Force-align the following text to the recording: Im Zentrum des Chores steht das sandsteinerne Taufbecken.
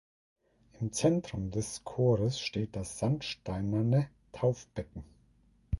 Im 0.79 0.91
Zentrum 0.91 1.51
des 1.51 1.83
Chores 1.85 2.39
steht 2.39 2.75
das 2.75 2.97
sandsteinerne 2.97 4.09
Taufbecken. 4.31 5.03